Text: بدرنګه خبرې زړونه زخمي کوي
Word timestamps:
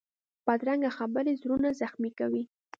بدرنګه 0.45 0.89
خبرې 0.97 1.31
زړونه 1.41 1.69
زخمي 1.81 2.11
کوي 2.19 2.43